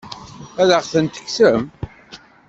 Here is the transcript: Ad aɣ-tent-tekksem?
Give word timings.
Ad 0.61 0.69
aɣ-tent-tekksem? 0.75 1.61